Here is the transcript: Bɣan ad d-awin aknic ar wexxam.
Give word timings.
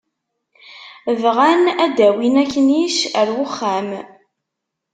Bɣan 1.21 1.63
ad 1.83 1.91
d-awin 1.97 2.35
aknic 2.43 2.95
ar 3.19 3.27
wexxam. 3.37 3.89